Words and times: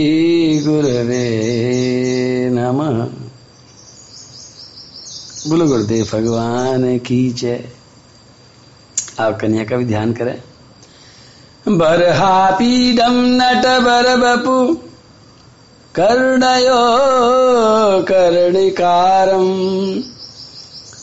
नमः। 2.49 3.05
बोलो 5.49 5.68
गुरुदेव, 5.68 6.05
भगवान 6.13 6.98
की 6.98 7.32
जय। 7.32 7.70
आप 9.20 9.40
कन्या 9.41 9.63
का 9.63 9.77
भी 9.77 9.85
ध्यान 9.85 10.13
करें। 10.13 10.41
बरहापीडम 11.77 13.13
नट 13.13 13.66
बर 13.66 14.18
बपु 14.18 14.73
कर्णयो 15.96 16.98
कर्णिकारम। 18.04 19.41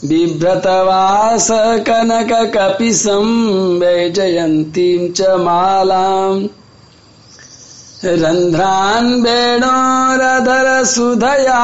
बिभ्रतवास 0.05 1.49
कनक 1.87 2.53
कपिसं 2.57 3.25
वैजयन्तीं 3.79 5.13
च 5.13 5.21
मालाम् 5.21 6.47
रन्ध्रान् 8.05 9.23
वेणोरधर 9.23 10.85
सुधया 10.85 11.63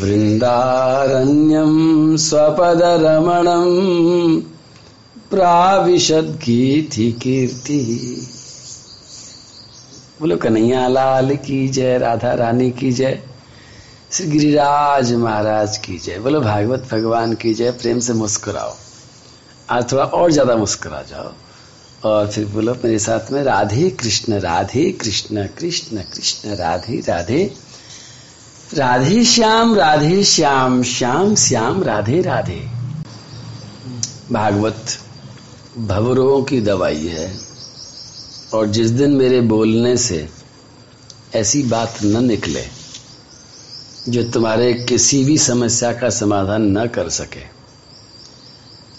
वृन्दारण्यं 0.00 1.72
स्वपदरमणं 2.16 3.70
प्राविशद्गीति 5.30 7.12
कीर्ति 7.12 7.80
बोलो 10.20 10.36
कन्हैया 10.36 10.88
लाल 10.88 11.36
की 11.36 11.68
जय, 11.68 11.98
राधा 11.98 12.34
रानी 12.34 12.70
की 12.70 12.92
जय। 12.92 13.27
श्री 14.12 14.26
गिरिराज 14.26 15.12
महाराज 15.12 15.76
की 15.76 15.98
जय। 15.98 16.18
बोलो, 16.18 16.40
भागवत 16.40 16.86
भगवान 16.92 17.32
की 17.34 17.52
जय। 17.54 17.70
प्रेम 17.70 17.98
से 17.98 18.12
मुस्कुराओ। 18.12 18.74
आज 19.70 19.92
थोड़ा 19.92 20.04
और 20.04 20.30
ज़्यादा 20.32 20.56
मुस्कुरा 20.56 21.02
जाओ। 21.02 21.32
और 22.04 22.30
फिर 22.30 22.46
बोलो, 22.46 22.74
मेरे 22.84 22.98
साथ 22.98 23.32
में 23.32 23.42
राधे 23.42 23.90
कृष्ण 23.90 24.38
राधे 24.40 24.90
कृष्ण 24.92 25.46
कृष्ण 25.58 26.02
कृष्ण, 26.14 26.54
राधे 26.54 27.00
राधे। 27.00 27.42
राधे 28.74 29.24
श्याम 29.24 29.74
राधे 29.74 30.24
श्याम 30.24 30.82
श्याम 30.82 31.34
श्याम, 31.34 31.82
राधे 31.82 32.22
राधे। 32.22 32.60
भागवत 34.32 34.98
भवरों 35.78 36.42
की 36.42 36.60
दवाई 36.60 37.06
है। 37.06 37.30
और 38.54 38.66
जिस 38.68 38.90
दिन 38.90 39.10
मेरे 39.10 39.40
बोलने 39.40 39.96
से 39.96 40.28
ऐसी 41.34 41.62
बात 41.62 42.02
न 42.04 42.24
निकले 42.24 42.77
जो 44.08 44.24
तुम्हारे 44.24 44.74
किसी 44.74 45.24
भी 45.24 45.38
समस्या 45.38 45.92
का 45.92 46.10
समाधान 46.10 46.78
न 46.78 46.86
कर 46.86 47.08
सके। 47.08 47.58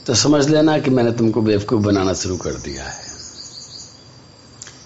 तो 0.06 0.16
समझ 0.16 0.50
लेना 0.50 0.80
कि 0.80 0.90
मैंने 0.90 1.12
तुमको 1.12 1.42
बेवकूफ़ 1.42 1.82
बनाना 1.82 2.14
शुरू 2.14 2.38
कर 2.38 2.52
दिया 2.52 2.84
है। 2.84 3.04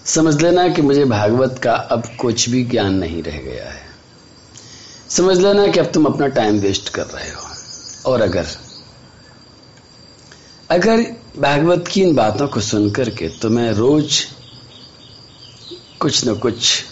समझ 0.06 0.42
लेना 0.42 0.68
कि 0.68 0.82
मुझे 0.82 1.04
भागवत 1.04 1.60
का 1.62 1.72
अब 1.72 2.02
कुछ 2.20 2.48
भी 2.48 2.64
ज्ञान 2.64 2.94
नहीं 2.94 3.22
रह 3.22 3.38
गया 3.38 3.70
है। 3.70 3.82
समझ 5.08 5.38
लेना 5.38 5.66
कि 5.66 5.80
अब 5.80 5.90
तुम 5.92 6.06
अपना 6.06 6.26
टाइम 6.26 6.58
वेस्ट 6.58 6.88
कर 6.88 7.06
रहे 7.06 7.30
हो। 7.30 7.42
और 8.10 8.20
अगर 8.20 8.46
अगर 10.70 10.96
भागवत 11.38 11.84
की 11.88 12.02
इन 12.02 12.14
बातों 12.14 12.48
को 12.48 12.60
सुनकर 12.60 13.10
के 13.10 13.28
तुम्हें 13.28 13.72
रोज 13.72 14.26
कुछ 16.00 16.28
न 16.28 16.34
कुछ 16.34 16.84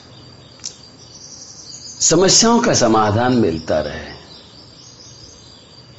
समस्याओं 2.02 2.60
का 2.60 2.74
समाधान 2.74 3.32
मिलता 3.32 3.80
रहे। 3.80 4.10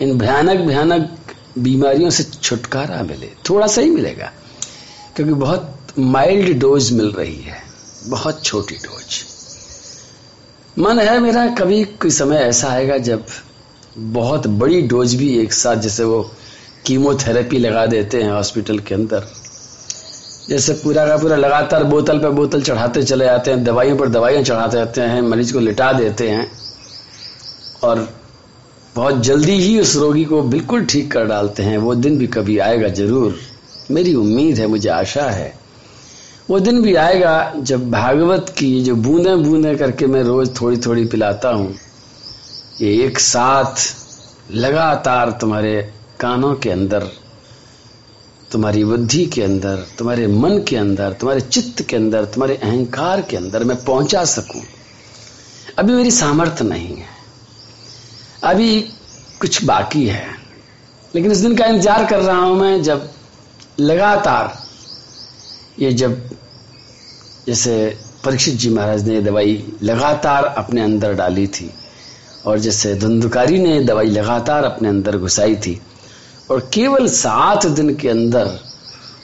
इन 0.02 0.18
भयानक 0.18 0.60
भयानक 0.60 1.36
बीमारियों 1.58 2.10
से 2.10 2.24
छुटकारा 2.24 3.02
मिले, 3.04 3.30
थोड़ा 3.50 3.68
सा 3.68 3.82
ही 3.82 3.90
मिलेगा, 3.90 4.32
क्योंकि 5.16 5.34
बहुत 5.34 5.94
माइल्ड 6.00 6.60
डोज 6.60 6.92
मिल 6.92 7.12
रही 7.12 7.42
है, 7.42 7.62
बहुत 8.08 8.44
छोटी 8.46 8.76
डोज 8.76 9.22
मन 10.78 11.00
है 11.00 11.20
मेरा, 11.20 11.46
कभी 11.56 11.84
कोई 11.84 12.12
समय 12.12 12.38
ऐसा 12.38 12.68
आएगा 12.68 12.98
जब 13.00 13.26
बहुत 13.98 14.48
बड़ी 14.48 14.82
डोज 14.84 15.16
भी 15.16 15.30
एक 15.40 15.54
साथ, 15.54 15.76
जैसे 15.76 16.04
वो 16.04 16.22
कीमोथेरेपी 16.86 17.58
लगा 17.58 17.86
देते 17.86 18.22
हैं 18.24 18.32
हॉस्पिटल 18.32 18.80
के 18.80 18.96
अंदर। 18.96 19.28
जैसे 20.50 20.74
पूरा 20.74 21.06
का 21.08 21.16
पूरा 21.18 21.36
लगातार 21.36 21.84
बोतल 21.84 22.20
पर 22.20 22.30
बोतल 22.32 22.62
चढ़ाते 22.62 23.04
चले 23.04 23.26
जाते 23.26 23.52
हैं, 23.52 23.64
दवाइयों 23.64 23.98
पर 23.98 24.10
दवाइयाँ 24.10 24.44
चढ़ाते 24.44 24.78
रहते 24.78 25.02
हैं, 25.02 25.22
मरीज़ 25.24 25.54
को 25.54 25.60
लिटा 25.60 25.92
देते 25.94 26.30
हैं 26.30 26.52
और 27.84 28.08
बहुत 28.96 29.24
जल्दी 29.24 29.52
ही 29.54 29.80
उस 29.80 29.96
रोगी 29.96 30.24
को 30.26 30.42
बिल्कुल 30.44 30.86
ठीक 30.86 31.12
कर 31.12 31.26
डालते 31.26 31.64
हैं। 31.64 31.78
वो 31.78 31.96
दिन 31.96 32.18
भी 32.18 32.28
कभी 32.28 32.58
आएगा 32.60 32.88
ज़रूर। 32.90 33.40
मेरी 33.92 34.14
उम्मीद 34.16 34.60
है, 34.60 34.68
मुझे 34.68 34.90
आशा 34.90 35.30
है। 35.30 35.54
वो 36.50 36.60
दिन 36.60 36.82
भी 36.82 36.94
आएगा 36.96 37.54
जब 37.58 37.90
भागवत 37.92 38.54
की 38.58 38.82
जो 38.84 38.96
बूंदे 38.98 39.36
बूंदे 39.38 39.76
करके 39.76 40.08
मैं 40.08 40.24
रोज 40.24 40.50
थोड़ी 40.62 40.78
थोड़ी 40.78 41.06
पिलाता 41.06 41.50
हूँ, 41.50 41.74
ये 42.82 42.94
एक 43.06 43.20
साथ 43.20 44.52
लगातार 44.52 45.32
तुम्हारे 45.42 45.82
कानों 46.20 46.54
के 46.56 46.70
अंदर 46.70 47.08
तुम्हारी 48.54 48.84
बुद्धि 48.84 49.26
के 49.26 49.42
अंदर, 49.42 49.86
तुम्हारे 49.98 50.28
मन 50.28 50.64
के 50.68 50.76
अंदर, 50.76 51.14
तुम्हारे 51.14 51.42
चित्त 51.42 51.82
के 51.82 51.96
अंदर, 51.96 52.26
तुम्हारे 52.26 52.56
अहंकार 52.56 53.22
के 53.22 53.38
अंदर 53.38 53.64
मैं 53.64 53.84
पहुँचा 53.84 54.26
सकूँ? 54.26 54.62
अभी 55.78 55.94
मेरी 55.94 56.12
सामर्थ्य 56.12 56.64
नहीं 56.64 56.96
है। 56.96 57.08
अभी 58.44 58.82
कुछ 59.42 59.64
बाकी 59.64 60.06
है। 60.08 60.26
लेकिन 61.16 61.32
इस 61.32 61.38
दिन 61.38 61.56
का 61.56 61.66
इंतज़ार 61.66 62.06
कर 62.06 62.20
रहा 62.20 62.38
हूँ 62.38 62.60
मैं 62.60 62.82
जब 62.84 63.10
लगातार 63.80 64.54
ये 65.80 65.92
जब 65.94 66.30
जैसे 67.48 67.98
परीक्षित 68.26 68.56
जी 68.56 68.70
महाराज 68.70 69.08
ने 69.08 69.22
दवाई 69.22 69.74
लगातार 69.84 70.46
अपने 70.46 70.82
अंदर 70.82 71.14
डाली 71.14 71.48
थी 71.48 71.70
और 72.46 72.60
जैसे 72.60 72.94
धुंधुकारी 72.96 73.60
ने 73.60 73.84
दवाई 73.84 74.08
लगातार 74.08 74.64
अपने 74.64 74.90
अंदर 74.90 75.18
घुसाई 75.18 75.56
थी 75.56 75.82
और 76.54 76.60
केवल 76.74 77.08
सात 77.08 77.66
दिन 77.66 77.96
के 77.96 78.10
अंदर 78.10 78.60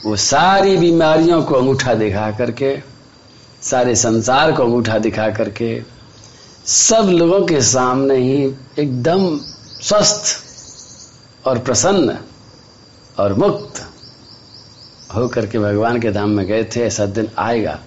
वो 0.05 0.15
सारी 0.15 0.77
बीमारियों 0.77 1.43
को 1.43 1.55
अंगूठा 1.55 1.93
दिखा 1.93 2.31
करके, 2.31 2.77
सारे 3.61 3.95
संसार 3.95 4.51
को 4.51 4.63
अंगूठा 4.63 4.97
दिखा 4.97 5.29
करके, 5.29 5.83
सब 6.65 7.09
लोगों 7.09 7.45
के 7.45 7.61
सामने 7.61 8.15
ही 8.15 8.55
एकदम 8.79 9.37
स्वस्थ 9.81 11.47
और 11.47 11.59
प्रसन्न 11.59 12.17
और 13.19 13.33
मुक्त 13.33 13.85
होकर 15.15 15.45
के 15.45 15.59
भगवान 15.59 15.99
के 16.01 16.11
धाम 16.11 16.29
में 16.29 16.45
गए 16.45 16.63
थे, 16.63 16.81
ऐसा 16.81 17.05
दिन 17.05 17.29
आएगा। 17.37 17.79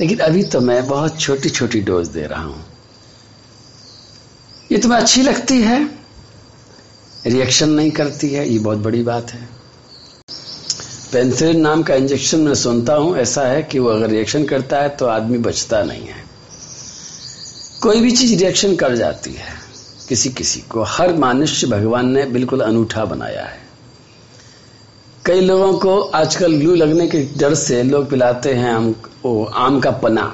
लेकिन 0.00 0.18
अभी 0.18 0.42
तो 0.42 0.60
मैं 0.60 0.86
बहुत 0.86 1.20
छोटी 1.20 1.48
छोटी 1.48 1.80
डोज 1.80 2.08
दे 2.08 2.26
रहा 2.26 2.42
हूँ। 2.42 2.64
ये 4.72 4.78
तुम्हें 4.78 5.00
अच्छी 5.00 5.22
लगती 5.22 5.60
है? 5.62 6.01
रिएक्शन 7.26 7.70
नहीं 7.70 7.90
करती 7.90 8.28
है 8.28 8.48
ये 8.48 8.58
बहुत 8.58 8.78
बड़ी 8.78 9.02
बात 9.02 9.30
है। 9.30 9.48
पेंसिलिन 11.12 11.60
नाम 11.60 11.82
का 11.82 11.94
इंजेक्शन 11.94 12.40
मैं 12.40 12.54
सुनता 12.54 12.94
हूँ 12.94 13.16
ऐसा 13.18 13.42
है 13.42 13.62
कि 13.62 13.78
वो 13.78 13.88
अगर 13.88 14.10
रिएक्शन 14.10 14.44
करता 14.44 14.80
है 14.82 14.88
तो 14.88 15.06
आदमी 15.06 15.38
बचता 15.38 15.82
नहीं 15.82 16.06
है। 16.06 16.24
कोई 17.82 18.00
भी 18.00 18.10
चीज़ 18.10 18.38
रिएक्शन 18.38 18.74
कर 18.76 18.96
जाती 18.96 19.32
है 19.32 19.54
किसी 20.08 20.30
किसी 20.30 20.60
को 20.70 20.82
हर 20.84 21.14
मनुष्य 21.16 21.66
भगवान 21.66 22.10
ने 22.10 22.24
बिल्कुल 22.28 22.60
अनूठा 22.60 23.04
बनाया 23.04 23.44
है। 23.44 23.60
कई 25.26 25.40
लोगों 25.40 25.72
को 25.78 25.98
आजकल 26.00 26.52
लू 26.54 26.74
लगने 26.74 27.06
के 27.06 27.22
डर 27.38 27.54
से 27.54 27.82
लोग 27.82 28.08
पिलाते 28.10 28.54
हैं 28.54 28.72
आम 28.72 28.94
ओ, 29.24 29.44
आम 29.44 29.80
का 29.80 29.90
पना 30.02 30.24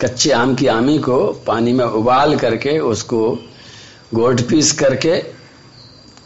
कच्चे 0.00 0.30
आम 0.32 0.54
की 0.54 0.66
आमी 0.68 0.98
को 0.98 1.20
पानी 1.46 1.72
में 1.72 1.84
उबाल 1.84 2.36
करके 2.36 2.78
उसको 2.78 3.30
गोट 4.14 4.40
पीस 4.40 4.72
करके 4.72 5.41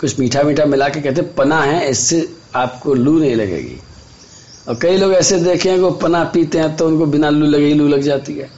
कुछ 0.01 0.19
मीठा 0.19 0.43
मीठा 0.43 0.65
मिला 0.67 0.89
के 0.89 1.01
कहते, 1.01 1.23
पना 1.23 1.61
है, 1.63 1.89
इससे 1.91 2.29
आपको 2.55 2.95
लू 2.95 3.19
नहीं 3.19 3.35
लगेगी। 3.37 3.79
और 4.69 4.79
कई 4.83 4.97
लोग 4.97 5.13
ऐसे 5.15 5.39
देखे 5.41 5.71
हैं 5.71 5.79
कि 5.81 5.91
पना 6.03 6.23
पीते 6.27 6.59
हैं 6.59 6.77
तो 6.77 6.87
उनको 6.89 7.07
बिना 7.07 7.31
लू 7.31 7.47
लगे 7.47 7.73
लू 7.75 7.89
लग 7.89 8.01
जाती 8.03 8.35
है। 8.35 8.51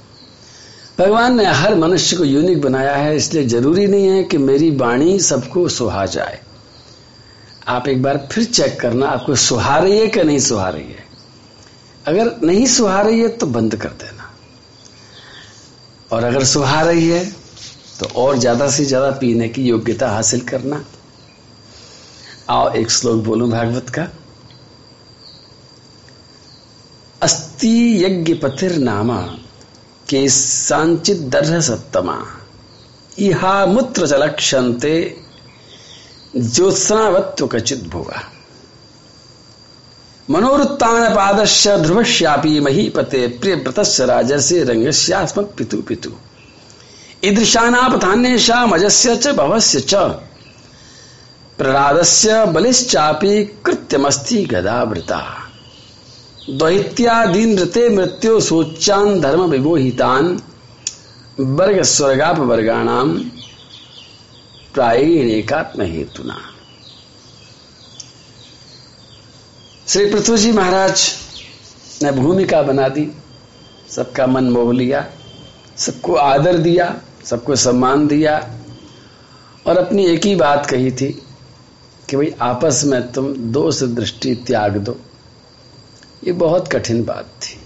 भगवान 0.98 1.36
ने 1.36 1.44
हर 1.46 1.74
मनुष्य 1.76 2.16
को 2.16 2.24
यूनिक 2.24 2.60
बनाया 2.60 2.94
है, 2.96 3.16
इसलिए 3.16 3.44
ज़रूरी 3.46 3.86
नहीं 3.86 4.06
है 4.06 4.22
कि 4.24 4.38
मेरी 4.38 4.70
वाणी 4.76 5.18
सबको 5.20 5.68
सुहा 5.70 6.04
जाए। 6.08 6.40
आप 7.68 7.88
एक 7.88 8.02
बार 8.02 8.26
फिर 8.32 8.44
चेक 8.44 8.80
करना, 8.80 9.06
आपको 9.06 9.34
सुहा 9.36 9.78
रही 9.78 9.98
है 9.98 10.06
कि 10.08 10.22
नहीं 10.22 10.38
सुहा 10.40 10.68
रही 10.68 10.82
है? 10.84 11.06
अगर 12.06 12.34
नहीं 12.42 12.66
सुहा 12.68 13.00
रही 13.00 13.20
है 13.20 13.28
तो 13.30 13.46
बंद 13.48 13.76
कर 13.76 13.88
देना। 14.00 14.30
और 16.10 16.24
अगर 16.24 16.44
सुहा 16.46 16.80
रही 16.82 17.08
है 17.08 17.24
तो 17.98 18.06
और 18.16 18.38
ज़्यादा 18.38 18.68
से 18.70 18.84
ज़्यादा 18.84 19.10
पीने 19.10 19.48
की 19.48 19.62
योग्यता 19.64 20.08
हासिल 20.10 20.40
करना। 20.40 20.84
आओ 22.50 22.72
एक 22.72 22.90
श्लोक 22.90 23.24
बोलूँ 23.24 23.50
भागवत 23.50 23.88
का? 23.90 24.08
अस्ति 27.22 28.04
यज्ञ 28.04 28.34
पथिर 28.34 28.76
नामा 28.76 29.20
के 30.08 30.28
सांचित 30.28 31.18
दर्ह 31.18 31.60
सत्तमा। 31.60 32.26
इहा 33.18 33.66
मूत्र 33.66 34.06
चलक्षंते 34.06 35.20
ज्योत्सनावत्व 36.36 37.46
कचित 37.46 37.84
भोगा 37.84 38.22
मनोरुत्तान 40.30 41.14
पादश्य 41.14 41.78
ध्रुवश्यापी 41.78 42.60
महीपते 42.60 43.26
प्रिय 43.26 43.54
व्रतस्य 43.54 44.06
राजस्य 44.06 44.64
रंगस्यास्मक 44.64 45.54
पितु। 45.58 45.82
पितु 45.82 46.10
ईदृशानापथान्येषा 47.24 48.66
मजस्य 48.66 49.16
च 49.16 49.28
भवस्य 49.28 49.80
च। 49.80 49.94
प्ररादस्य 51.58 52.44
बलिश्चापि 52.46 53.44
कृत्यमस्ति 53.64 54.44
गदावृता। 54.44 55.20
द्वैत्यादीन 56.50 57.58
ऋते 57.58 57.88
मृत्यु 57.88 58.40
सोचान 58.40 59.20
धर्म 59.20 59.42
विमोहितान 59.42 60.40
वर्ग 61.40 61.82
स्वर्गाप 61.82 62.38
वर्गाणाम 62.38 63.18
प्राएकात्म 64.74 65.82
हेतुना 65.82 66.38
श्री 69.88 70.06
पृथ्वी 70.06 70.38
जी 70.38 70.52
महाराज 70.52 71.02
ने 72.02 72.12
भूमिका 72.12 72.62
बना 72.62 72.88
दी, 72.88 73.08
सबका 73.90 74.26
मन 74.26 74.44
मोह 74.44 74.72
लिया, 74.72 75.06
सबको 75.76 76.14
आदर 76.14 76.58
दिया, 76.58 76.94
सबको 77.24 77.56
सम्मान 77.56 78.06
दिया 78.06 78.36
और 79.66 79.78
अपनी 79.78 80.06
एक 80.06 80.26
ही 80.26 80.36
बात 80.36 80.66
कही 80.66 80.90
थी 80.90 81.22
कि 82.08 82.16
भाई 82.16 82.34
आपस 82.40 82.82
में 82.84 83.12
तुम 83.12 83.34
दोष 83.36 83.82
दृष्टि 83.82 84.34
त्याग 84.34 84.76
दो। 84.76 84.96
ये 86.26 86.32
बहुत 86.32 86.68
कठिन 86.68 87.04
बात 87.04 87.24
थी। 87.24 87.60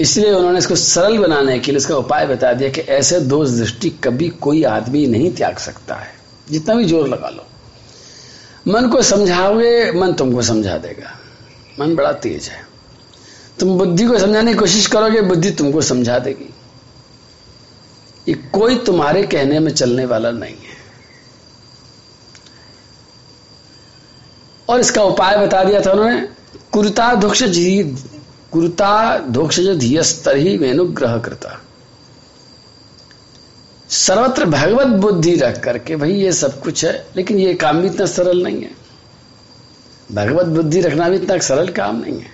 इसलिए 0.00 0.32
उन्होंने 0.32 0.58
इसको 0.58 0.76
सरल 0.76 1.18
बनाने 1.18 1.58
के 1.58 1.72
लिए 1.72 1.76
इसका 1.76 1.96
उपाय 1.96 2.26
बता 2.26 2.52
दिया 2.52 2.70
कि 2.70 2.80
ऐसे 2.80 3.20
दोष 3.20 3.50
दृष्टि 3.50 3.90
कभी 3.90 4.28
कोई 4.28 4.62
आदमी 4.62 5.06
नहीं 5.06 5.30
त्याग 5.34 5.56
सकता 5.56 5.94
है। 5.94 6.14
जितना 6.50 6.74
भी 6.74 6.84
ज़ोर 6.84 7.08
लगा 7.08 7.28
लो। 7.28 7.46
मन 8.72 8.88
को 8.88 9.02
समझाओगे, 9.02 9.92
मन 9.92 10.12
तुमको 10.12 10.42
समझा 10.42 10.78
देगा। 10.78 11.18
मन 11.80 11.94
बड़ा 11.94 12.12
तेज 12.12 12.48
है। 12.48 12.66
तुम 13.58 13.78
बुद्धि 13.78 14.06
को 14.06 14.18
समझाने 14.18 14.52
की 14.52 14.58
कोशिश 14.58 14.86
करोगे, 14.86 15.20
बुद्धि 15.20 15.50
तुमको 15.50 15.80
समझा 15.80 16.18
देगी। 16.18 16.54
ये 18.28 18.34
कोई 18.34 18.76
तुम्हारे 18.76 19.22
कहने 19.22 19.60
में 19.60 19.72
चलने 19.72 20.04
वाला 20.04 20.30
नहीं 20.30 20.54
है। 20.54 20.73
और 24.68 24.80
इसका 24.80 25.02
उपाय 25.02 25.36
बता 25.36 25.62
दिया 25.64 25.80
था 25.80 25.92
उन्होंने, 25.92 26.20
कुरुता 26.72 27.14
कुरुता 28.52 29.18
धोक्ष 29.28 29.60
धीयस्तर 29.60 30.36
ही 30.36 30.56
मेनुग्रह 30.58 31.16
करता 31.18 31.60
सर्वत्र 33.90 34.44
भगवत 34.44 34.86
बुद्धि 35.00 35.34
रख 35.36 35.62
करके 35.64 35.96
भाई 35.96 36.12
ये 36.12 36.32
सब 36.32 36.60
कुछ 36.60 36.84
है, 36.84 36.92
लेकिन 37.16 37.38
ये 37.38 37.54
काम 37.54 37.80
भी 37.80 37.86
इतना 37.86 38.06
सरल 38.06 38.42
नहीं 38.42 38.62
है। 38.62 38.70
भगवत 40.12 40.46
बुद्धि 40.46 40.80
रखना 40.80 41.08
भी 41.08 41.16
इतना 41.16 41.38
सरल 41.38 41.68
काम 41.68 42.00
नहीं 42.00 42.20
है। 42.20 42.32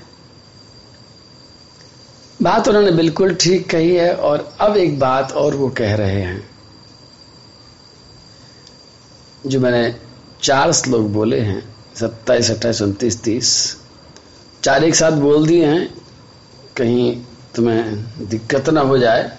बात 2.43 2.69
उन्होंने 2.69 2.91
बिल्कुल 2.91 3.35
ठीक 3.35 3.69
कही 3.71 3.95
है, 3.97 4.15
और 4.15 4.53
अब 4.61 4.77
एक 4.77 4.99
बात 4.99 5.33
और 5.33 5.55
वो 5.55 5.69
कह 5.69 5.95
रहे 5.95 6.21
हैं। 6.23 6.49
जो 9.47 9.61
मैंने 9.61 9.95
चार 10.43 10.73
श्लोक 10.73 11.07
बोले 11.09 11.41
हैं 11.41 11.63
सत्ताईस, 11.97 12.51
अट्ठाईस, 12.51 12.83
उनतीस, 12.83 13.23
तीस। 13.23 13.77
चार 14.65 14.85
एक 14.85 14.95
साथ 14.95 15.13
बोल 15.13 15.47
दिए 15.47 15.67
हैं, 15.67 15.95
कहीं 16.77 17.23
तुम्हें 17.55 18.05
दिक्कत 18.29 18.69
ना 18.69 18.81
हो 18.81 18.99
जाए। 18.99 19.39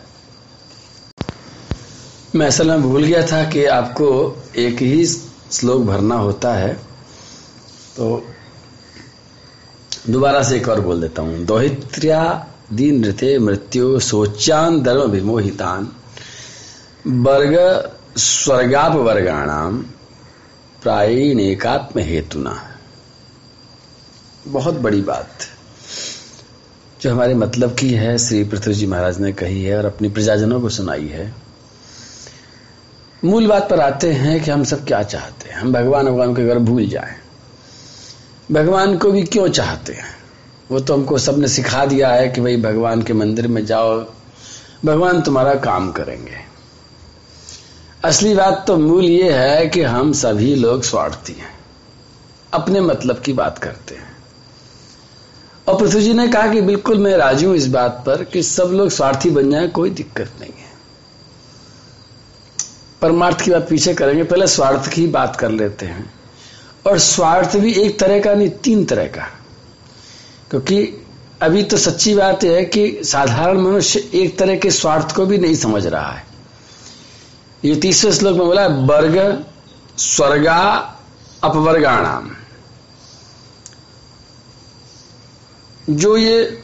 मैं 2.36 2.48
असल 2.48 2.68
में 2.68 2.81
भूल 2.81 3.03
गया 3.03 3.27
था 3.27 3.50
कि 3.50 3.65
आपको 3.65 4.38
एक 4.56 4.81
ही 4.81 5.06
श्लोक 5.51 5.81
भरना 5.81 6.15
होता 6.15 6.53
है। 6.53 6.74
तो 7.98 8.27
दोबारा 10.09 10.44
से 10.44 10.56
एक 10.56 10.69
और 10.69 10.81
बोल 10.81 11.01
देता 11.01 11.21
हूँ। 11.21 11.45
दोहित्र्या 11.45 12.47
दीन 12.74 13.06
ऋते 13.06 13.39
मृत्यु 13.39 14.00
सोचान 14.00 14.81
धर्म 14.83 15.01
विमोहितान। 15.01 15.92
वर्ग 17.07 17.56
स्वर्गाप 18.18 18.92
वर्गाणाम 18.92 19.86
प्रायणेकात्म 20.81 22.00
हेतुना 22.00 22.78
बहुत 24.48 24.74
बड़ी 24.74 25.01
बात। 25.01 25.28
जो 27.01 27.12
हमारे 27.12 27.33
मतलब 27.33 27.75
की 27.75 27.89
है, 27.89 28.18
श्री 28.18 28.44
पृथ्वी 28.44 28.74
जी 28.74 28.86
महाराज 28.86 29.19
ने 29.19 29.33
कही 29.33 29.63
है 29.63 29.78
और 29.78 29.86
अपनी 29.86 30.10
प्रजाजनों 30.10 30.62
को 30.62 30.69
सुनाई 30.69 31.07
है। 31.07 31.36
मूल 33.24 33.48
बात 33.48 33.69
पर 33.69 33.80
आते 33.80 34.12
हैं 34.12 34.44
कि 34.44 34.51
हम 34.51 34.63
सब 34.63 34.86
क्या 34.86 35.04
चाहते 35.04 35.50
हैं। 35.50 35.57
हम 35.57 35.74
भगवान 35.74 36.06
भगवान 36.06 36.33
के 36.33 36.48
घर 36.48 36.60
भूल 36.60 36.88
जाएँ। 36.88 37.16
भगवान 38.51 38.98
को 38.98 39.12
भी 39.12 39.24
क्यों 39.24 39.48
चाहते 39.48 39.94
हैं? 39.94 40.18
वो 40.72 40.80
तो 40.80 40.94
हमको 40.94 41.18
सबने 41.18 41.48
सिखा 41.48 41.86
दिया 41.86 42.10
है 42.10 42.28
कि 42.28 42.42
भाई 42.42 42.57
भगवान 42.57 43.01
के 43.01 43.13
मंदिर 43.13 43.48
में 43.48 43.66
जाओ। 43.66 44.06
भगवान 44.86 45.22
तुम्हारा 45.22 45.56
काम 45.56 45.92
करेंगे। 45.92 46.50
असली 48.06 48.33
बात 48.33 48.63
तो 48.68 48.77
मूल 48.77 49.06
ये 49.06 49.33
है 49.33 49.68
कि 49.68 49.81
हम 49.81 50.13
सभी 50.13 50.56
लोग 50.56 50.83
स्वार्थी 50.83 51.33
हैं। 51.33 51.59
अपने 52.53 52.81
मतलब 52.81 53.19
की 53.19 53.33
बात 53.33 53.57
करते 53.57 53.95
हैं। 53.95 54.18
और 55.68 55.80
पृथ्वी 55.80 56.01
जी 56.01 56.13
ने 56.13 56.27
कहा 56.27 56.48
कि 56.48 56.62
बिल्कुल 56.62 56.98
मैं 56.98 57.18
राज़ी 57.18 57.45
हूँ 57.45 57.56
इस 57.56 57.68
बात 57.68 58.03
पर 58.06 58.24
कि 58.24 58.44
सब 58.44 58.63
लोग 58.63 58.89
स्वार्थी 58.89 59.30
बन 59.30 59.51
जाए, 59.51 59.68
कोई 59.68 59.89
दिक्कत 59.89 60.31
नहीं 60.42 60.51
है। 60.51 60.71
परमार्थ 63.01 63.42
की 63.42 63.51
बात 63.51 63.69
पीछे 63.69 63.94
करेंगे, 63.94 64.24
पहले 64.24 64.47
स्वार्थ 64.47 64.89
की 64.89 65.07
बात 65.07 65.36
कर 65.36 65.50
लेते 65.50 65.86
हैं। 65.86 66.13
और 66.88 67.00
स्वार्थ 67.00 67.57
भी 67.57 67.74
एक 67.74 68.00
तरह 68.00 68.19
का 68.19 68.33
नहीं, 68.33 68.50
तीन 68.50 68.85
तरह 68.85 69.06
का। 69.06 69.28
क्योंकि 70.49 71.06
अभी 71.42 71.64
तो 71.64 71.78
सच्ची 71.78 72.16
बात 72.16 72.44
यह 72.44 72.52
है 72.52 72.66
कि 72.66 72.99
साधारण 73.04 73.57
मनुष्य 73.57 74.09
एक 74.14 74.40
तरह 74.40 74.56
के 74.56 74.71
स्वार्थ 74.71 75.16
को 75.16 75.26
भी 75.26 75.37
नहीं 75.37 75.56
समझ 75.56 75.87
रहा 75.87 76.11
है। 76.11 76.31
ये 77.65 77.75
तीसरे 77.75 78.11
श्लोक 78.11 78.37
में 78.37 78.45
बोला 78.45 78.68
वर्ग, 78.68 79.45
स्वर्गा, 79.97 80.95
अपवर्गाणाम। 81.44 82.35
जो 85.89 86.18
ये 86.18 86.63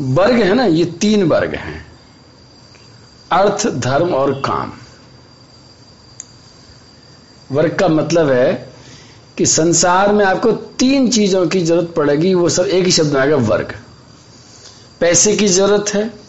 वर्ग 0.00 0.34
है 0.34 0.54
ना, 0.54 0.64
ये 0.64 0.84
तीन 0.84 1.22
वर्ग 1.22 1.54
हैं। 1.54 1.92
अर्थ, 3.32 3.68
धर्म 3.68 4.14
और 4.14 4.34
काम। 4.34 4.72
वर्ग 7.52 7.74
का 7.74 7.88
मतलब 7.88 8.30
है 8.30 8.72
कि 9.38 9.46
संसार 9.46 10.12
में 10.12 10.24
आपको 10.24 10.52
तीन 10.52 11.10
चीज़ों 11.10 11.46
की 11.46 11.60
ज़रूरत 11.60 11.94
पड़ेगी, 11.96 12.34
वो 12.34 12.48
सब 12.48 12.64
एक 12.64 12.84
ही 12.84 12.92
शब्द 12.92 13.12
में 13.12 13.20
आएगा, 13.20 13.36
वर्ग। 13.36 13.78
पैसे 15.00 15.36
की 15.36 15.48
ज़रूरत 15.48 15.94
है 15.94 16.27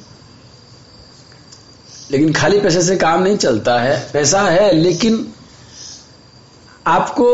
लेकिन 2.10 2.34
खाली 2.34 2.60
पैसे 2.60 2.82
से 2.82 2.96
काम 2.98 3.24
नहीं 3.24 3.38
चलता 3.38 3.80
है, 3.80 3.98
पैसा 4.14 4.42
है, 4.42 4.72
लेकिन 4.74 5.26
आपको 6.88 7.28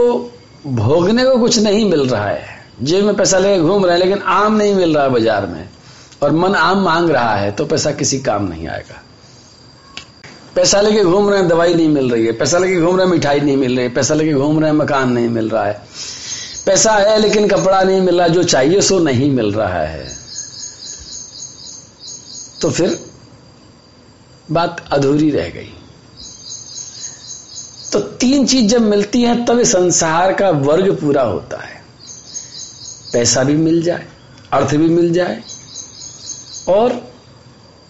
भोगने 0.67 1.23
को 1.25 1.37
कुछ 1.37 1.59
नहीं 1.59 1.89
मिल 1.89 2.07
रहा 2.09 2.27
है। 2.27 2.53
जेब 2.83 3.05
में 3.05 3.15
पैसा 3.15 3.37
लेके 3.37 3.61
घूम 3.61 3.85
रहे 3.85 3.93
हैं, 3.93 4.03
लेकिन 4.05 4.21
आम 4.21 4.55
नहीं 4.55 4.73
मिल 4.75 4.95
रहा 4.95 5.03
है 5.03 5.09
बाज़ार 5.09 5.45
में। 5.45 5.69
और 6.23 6.31
मन 6.31 6.55
आम 6.55 6.83
मांग 6.83 7.09
रहा 7.09 7.35
है 7.35 7.51
तो 7.51 7.65
पैसा 7.65 7.91
किसी 7.91 8.19
काम 8.19 8.47
नहीं 8.47 8.67
आएगा। 8.67 9.01
पैसा 10.55 10.81
लेके 10.81 11.03
घूम 11.03 11.29
रहे 11.29 11.39
हैं, 11.39 11.47
दवाई 11.47 11.73
नहीं 11.73 11.89
मिल 11.89 12.09
रही 12.09 12.25
है। 12.25 12.31
पैसा 12.31 12.57
लेके 12.57 12.81
घूम 12.81 12.97
रहे 12.97 13.05
हैं, 13.05 13.11
मिठाई 13.11 13.39
नहीं 13.39 13.57
मिल 13.57 13.75
रही 13.75 13.85
है। 13.85 13.93
पैसा 13.93 14.13
लेके 14.13 14.33
घूम 14.33 14.59
रहे 14.59 14.69
हैं, 14.69 14.77
मकान 14.77 15.11
नहीं 15.11 15.29
मिल 15.29 15.49
रहा 15.49 15.65
है। 15.65 15.81
पैसा 16.65 16.91
है, 16.91 17.17
लेकिन 17.21 17.47
कपड़ा 17.47 17.81
नहीं 17.81 18.01
मिल 18.01 18.19
रहा। 18.19 18.27
जो 18.27 18.43
चाहिए 18.43 18.81
सो 18.81 18.99
नहीं 18.99 19.31
मिल 19.31 19.51
रहा 19.53 19.81
है। 19.81 20.07
तो 22.61 22.69
फिर 22.69 23.04
बात 24.51 24.89
अधूरी 24.91 25.31
रह 25.31 25.49
गई। 25.49 25.73
तो 27.93 27.99
तीन 27.99 28.47
चीज़ 28.47 28.71
जब 28.71 28.81
मिलती 28.81 29.21
है, 29.21 29.45
तब 29.45 29.63
संसार 29.63 30.33
का 30.33 30.49
वर्ग 30.49 30.95
पूरा 30.95 31.23
होता 31.23 31.57
है। 31.57 31.83
पैसा 33.13 33.43
भी 33.43 33.53
मिल 33.53 33.83
जाए, 33.83 34.07
अर्थ 34.53 34.71
भी 34.71 34.89
मिल 34.89 35.13
जाए, 35.13 35.43
और 36.69 37.13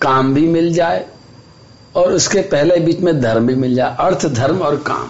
काम 0.02 0.34
भी 0.34 0.48
मिल 0.48 0.74
जाए, 0.74 1.08
और 1.96 2.14
उसके 2.14 2.40
पहले 2.40 2.78
बीच 2.78 3.00
में 3.00 3.22
धर्म 3.22 3.48
भी 3.48 3.56
मिल 3.56 3.76
जाए। 3.76 3.96
अर्थ, 4.00 4.26
धर्म 4.26 4.60
और 4.60 4.76
काम। 4.76 5.08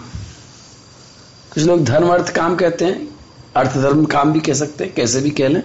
कुछ 1.54 1.64
लोग 1.64 1.84
धर्म, 1.84 2.08
अर्थ, 2.08 2.30
काम 2.30 2.56
कहते 2.56 2.86
हैं। 2.86 3.20
अर्थ, 3.56 3.72
धर्म, 3.72 4.06
काम 4.06 4.34
भी 4.34 4.40
कह 4.40 4.54
सकते 4.54 4.84
हैं, 4.84 4.94
कैसे 4.94 5.22
भी 5.22 5.30
कह 5.30 5.48
लें। 5.48 5.64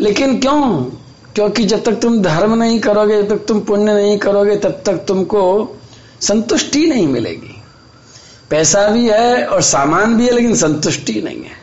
लेकिन 0.00 0.40
क्यों? 0.40 0.84
क्योंकि 1.34 1.64
जब 1.64 1.84
तक 1.84 1.92
तुम 1.92 2.22
धर्म 2.22 2.62
नहीं 2.62 2.80
करोगे, 2.80 3.22
जब 3.22 3.28
तक 3.28 3.44
तुम 3.46 3.60
पुण्य 3.60 3.94
नहीं 3.94 4.18
करोगे, 4.18 4.56
तब 4.56 4.82
तक 4.86 4.94
तुमको 4.94 5.76
संतुष्टि 6.20 6.86
नहीं 6.86 7.06
मिलेगी। 7.06 7.62
पैसा 8.50 8.88
भी 8.88 9.08
है 9.08 9.46
और 9.46 9.62
सामान 9.62 10.16
भी 10.16 10.26
है, 10.26 10.32
लेकिन 10.32 10.54
संतुष्टि 10.54 11.22
नहीं 11.22 11.42
है। 11.42 11.60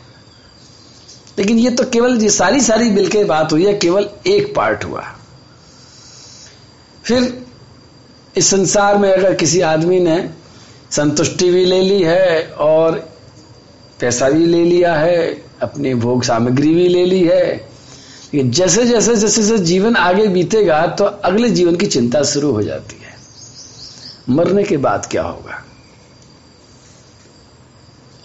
लेकिन 1.39 1.59
ये 1.59 1.69
तो 1.69 1.83
केवल 1.83 2.21
ये 2.21 2.29
सारी 2.29 2.61
सारी 2.61 2.89
बिल 2.89 3.07
के 3.07 3.23
बात 3.23 3.51
हुई 3.51 3.65
है, 3.65 3.73
केवल 3.73 4.09
एक 4.27 4.55
पार्ट 4.55 4.83
हुआ। 4.85 5.03
फिर 7.03 7.45
इस 8.37 8.47
संसार 8.47 8.97
में 8.97 9.11
अगर 9.11 9.33
किसी 9.33 9.61
आदमी 9.61 9.99
ने 9.99 10.29
संतुष्टि 10.91 11.51
भी 11.51 11.65
ले 11.65 11.81
ली 11.81 12.01
है 12.01 12.51
और 12.51 13.09
पैसा 13.99 14.29
भी 14.29 14.45
ले 14.45 14.63
लिया 14.63 14.95
है, 14.95 15.43
अपनी 15.61 15.93
भोग 15.93 16.23
सामग्री 16.23 16.73
भी 16.73 16.87
ले 16.87 17.05
ली 17.05 17.23
है 17.23 17.76
जैसे 18.35 18.85
जैसे 18.85 19.15
जैसे 19.15 19.41
जैसे 19.41 19.57
जीवन 19.57 19.95
आगे 19.95 20.27
बीतेगा 20.27 20.87
तो 20.87 21.03
अगले 21.03 21.49
जीवन 21.49 21.75
की 21.75 21.85
चिंता 21.85 22.23
शुरू 22.23 22.51
हो 22.51 22.61
जाती 22.61 23.01
है। 23.03 23.13
मरने 24.29 24.63
के 24.63 24.77
बाद 24.77 25.07
क्या 25.11 25.23
होगा? 25.23 25.65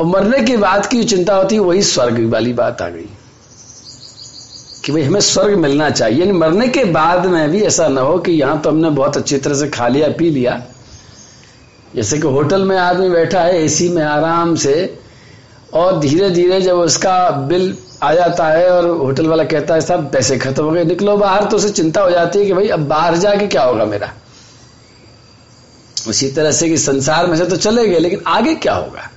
और 0.01 0.07
मरने 0.07 0.45
के 0.45 0.57
बाद 0.57 0.87
की 0.87 1.05
चिंता 1.05 1.37
होती 1.37 1.55
है, 1.55 1.61
वही 1.61 1.83
स्वर्ग 1.83 2.33
वाली 2.33 2.53
बात 2.53 2.83
आ 2.83 2.89
गई। 2.89 3.07
कि 4.85 4.93
भाई, 4.93 5.03
हमें 5.03 5.21
स्वर्ग 5.21 5.59
मिलना 5.59 5.91
चाहिए। 5.91 6.21
यानी 6.21 6.33
मरने 6.33 6.69
के 6.69 6.85
बाद 6.85 7.27
में 7.27 7.51
भी 7.51 7.63
ऐसा 7.63 7.89
ना 7.89 8.01
हो 8.01 8.19
कि 8.19 8.33
यहाँ 8.33 8.61
तो 8.61 8.71
हमने 8.71 8.91
बहुत 8.91 9.17
अच्छी 9.17 9.39
तरह 9.39 9.55
से 9.55 9.69
खा 9.69 9.89
लिया, 9.89 10.09
पी 10.09 10.31
लिया। 10.31 10.67
जैसे 11.97 12.17
कि 12.17 12.27
होटल 12.27 12.65
में 12.65 12.79
आदमी 12.79 13.09
बैठा 13.09 13.41
है, 13.41 13.65
एसी 13.65 13.89
में 13.89 14.03
आराम 14.03 14.57
से 14.57 14.99
और 15.73 15.99
धीरे 16.01 16.31
धीरे 16.31 16.61
जब 16.61 16.77
उसका 16.77 17.31
बिल 17.31 17.77
आ 18.03 18.15
जाता 18.15 18.47
है 18.47 18.71
और 18.71 18.89
होटल 18.89 19.27
वाला 19.27 19.45
कहता 19.45 19.75
है 19.75 19.81
साहब 19.81 20.11
पैसे 20.13 20.37
खत्म 20.39 20.65
हो 20.65 20.71
गए, 20.71 20.85
निकलो 20.85 21.17
बाहर 21.17 21.45
तो 21.45 21.57
उसे 21.57 21.71
चिंता 21.71 22.01
हो 22.01 22.11
जाती 22.11 22.39
है 22.39 22.45
कि 22.47 22.53
भाई, 22.53 22.69
अब 22.69 22.81
बाहर 22.81 23.17
जाके 23.17 23.47
क्या 23.47 23.63
होगा 23.63 23.85
मेरा? 23.85 24.13
उसी 26.09 26.29
तरह 26.29 26.53
से 26.53 26.69
कि 26.69 26.79
संसार 26.79 27.27
में 27.27 27.37
से 27.37 27.47
तो 27.47 27.57
चले 27.57 27.89
गए, 27.89 27.99
लेकिन 27.99 28.23
आगे 28.27 28.55
क्या 28.55 28.75
होगा? 28.75 29.11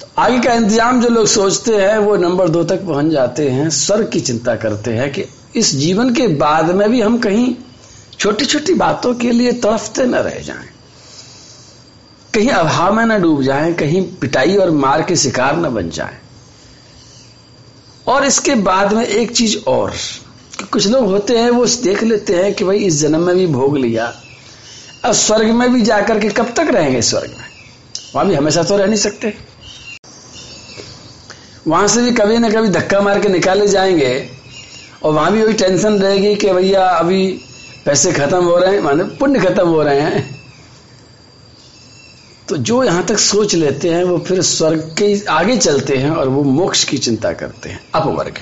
तो 0.00 0.06
आगे 0.18 0.38
का 0.40 0.54
इंतज़ाम 0.54 1.00
जो 1.02 1.08
लोग 1.08 1.26
सोचते 1.26 1.76
हैं, 1.76 1.98
वो 1.98 2.16
नंबर 2.16 2.48
दो 2.48 2.64
तक 2.64 2.86
पहुँच 2.86 3.06
जाते 3.06 3.48
हैं, 3.48 3.70
स्वर्ग 3.70 4.08
की 4.08 4.20
चिंता 4.20 4.56
करते 4.56 4.90
हैं 4.90 5.12
कि 5.12 5.24
इस 5.56 5.74
जीवन 5.74 6.14
के 6.14 6.28
बाद 6.28 6.70
में 6.70 6.90
भी 6.90 7.00
हम 7.00 7.18
कहीं 7.18 7.54
छोटी 8.18 8.44
छोटी 8.44 8.74
बातों 8.74 9.14
के 9.14 9.30
लिए 9.30 9.52
तड़फते 9.52 10.04
न 10.04 10.14
रह 10.14 10.38
जाएँ। 10.40 10.75
कहीं 12.36 12.48
अभाव 12.48 12.94
में 12.94 13.04
न 13.06 13.20
डूब 13.22 13.42
जाएँ, 13.42 13.72
कहीं 13.74 14.02
पिटाई 14.12 14.56
और 14.56 14.70
मार 14.70 15.02
के 15.02 15.16
शिकार 15.16 15.56
न 15.56 15.68
बन 15.74 15.88
जाएँ। 15.90 16.18
और 18.08 18.24
इसके 18.24 18.54
बाद 18.54 18.92
में 18.92 19.04
एक 19.04 19.30
चीज़ 19.30 19.56
और, 19.68 19.90
कि 20.58 20.64
कुछ 20.64 20.86
लोग 20.86 21.06
होते 21.06 21.38
हैं, 21.38 21.50
वो 21.50 21.66
देख 21.66 22.02
लेते 22.02 22.34
हैं 22.34 22.52
कि 22.54 22.64
भाई 22.64 22.78
इस 22.78 23.00
जन्म 23.00 23.22
में 23.22 23.34
भी 23.36 23.46
भोग 23.46 23.78
लिया, 23.78 24.12
अब 25.04 25.12
स्वर्ग 25.12 25.50
में 25.50 25.72
भी 25.72 25.82
जाकर 25.82 26.20
के 26.20 26.28
कब 26.28 26.52
तक 26.56 26.70
रहेंगे 26.70 27.02
स्वर्ग 27.02 27.30
में? 27.30 27.44
वहाँ 28.14 28.26
भी 28.28 28.34
हमेशा 28.34 28.62
तो 28.62 28.76
रह 28.76 28.86
नहीं 28.86 28.96
सकते। 28.96 29.34
वहाँ 31.66 31.88
से 31.88 32.02
भी 32.02 32.12
कभी 32.12 32.38
ना 32.38 32.50
कभी 32.50 32.68
धक्का 32.68 33.00
मार 33.00 33.20
के 33.20 33.28
निकाले 33.28 33.68
जाएँगे, 33.68 34.30
और 35.02 35.12
वहाँ 35.12 35.32
भी 35.32 35.42
वही 35.42 35.54
टेंशन 35.54 35.98
रहेगी 35.98 36.34
कि 36.34 36.52
भैया 36.52 36.86
अभी 36.88 37.26
पैसे 37.86 38.12
खत्म 38.12 38.44
हो 38.44 38.56
रहे 38.56 38.74
हैं, 38.74 38.80
माने 38.80 39.04
पुण्य 39.04 39.40
खत्म 39.40 39.68
हो 39.68 39.82
रहे 39.82 40.00
हैं। 40.00 40.35
तो 42.48 42.56
जो 42.56 42.84
यहाँ 42.84 43.04
तक 43.04 43.18
सोच 43.18 43.54
लेते 43.54 43.88
हैं, 43.88 44.04
वो 44.04 44.18
फिर 44.18 44.42
स्वर्ग 44.42 44.94
के 44.98 45.24
आगे 45.24 45.56
चलते 45.56 45.96
हैं 45.96 46.10
और 46.10 46.28
वो 46.28 46.42
मोक्ष 46.42 46.84
की 46.84 46.98
चिंता 46.98 47.32
करते 47.32 47.68
हैं। 47.68 47.80
अपवर्ग। 47.94 48.38